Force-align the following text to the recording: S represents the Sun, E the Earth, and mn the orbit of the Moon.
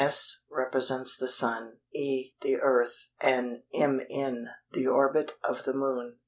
S 0.03 0.45
represents 0.49 1.15
the 1.15 1.27
Sun, 1.27 1.77
E 1.93 2.31
the 2.41 2.55
Earth, 2.59 3.09
and 3.19 3.61
mn 3.71 4.47
the 4.71 4.87
orbit 4.87 5.33
of 5.43 5.61
the 5.63 5.73
Moon. 5.75 6.17